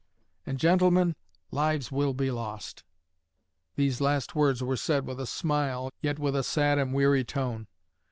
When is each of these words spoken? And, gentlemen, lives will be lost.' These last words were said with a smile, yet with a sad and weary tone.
And, 0.47 0.57
gentlemen, 0.57 1.15
lives 1.51 1.91
will 1.91 2.15
be 2.15 2.31
lost.' 2.31 2.83
These 3.75 4.01
last 4.01 4.33
words 4.33 4.63
were 4.63 4.75
said 4.75 5.05
with 5.05 5.19
a 5.19 5.27
smile, 5.27 5.91
yet 6.01 6.17
with 6.17 6.35
a 6.35 6.41
sad 6.43 6.79
and 6.79 6.91
weary 6.91 7.23
tone. 7.23 7.67